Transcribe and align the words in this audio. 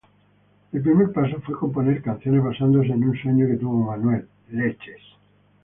El 0.73 0.81
primer 0.81 1.11
paso 1.11 1.39
fue 1.41 1.55
componer 1.59 2.01
canciones 2.01 2.43
basándose 2.43 2.87
en 2.89 3.03
un 3.07 3.15
sueño 3.15 3.45
que 3.45 3.57
tuvo 3.57 3.85
Manuel 3.85 4.27
"Leches". 4.49 4.97